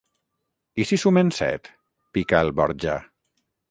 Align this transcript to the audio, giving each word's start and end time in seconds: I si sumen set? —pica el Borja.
I 0.83 0.85
si 0.91 0.99
sumen 1.03 1.31
set? 1.41 1.71
—pica 1.71 2.45
el 2.47 2.53
Borja. 2.61 3.01